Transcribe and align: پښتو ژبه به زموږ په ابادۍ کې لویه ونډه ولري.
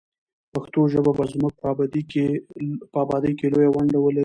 پښتو 0.53 0.81
ژبه 0.93 1.11
به 1.17 1.25
زموږ 1.31 1.53
په 2.91 2.99
ابادۍ 3.03 3.33
کې 3.39 3.47
لویه 3.53 3.69
ونډه 3.73 3.99
ولري. 4.01 4.19